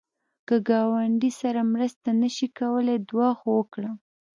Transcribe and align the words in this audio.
که 0.47 0.55
ګاونډي 0.69 1.31
سره 1.41 1.59
مرسته 1.73 2.09
نشې 2.21 2.47
کولای، 2.59 2.97
دعا 3.09 3.29
خو 3.39 3.47
وکړه 3.59 3.91